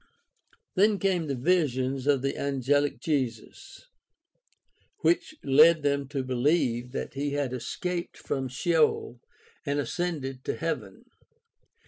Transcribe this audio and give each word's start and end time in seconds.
Then 0.73 0.97
came 0.97 1.27
the 1.27 1.35
visions 1.35 2.07
of 2.07 2.23
the 2.23 2.33
angehc 2.33 2.99
Jesus, 2.99 3.85
which 5.01 5.35
led 5.43 5.83
them 5.83 6.07
to 6.07 6.23
beheve 6.23 6.91
that 6.91 7.13
he 7.13 7.33
had 7.33 7.53
escaped 7.53 8.17
from 8.17 8.47
Sheol 8.47 9.19
and 9.63 9.77
ascended 9.79 10.43
to 10.45 10.55
heaven. 10.57 11.05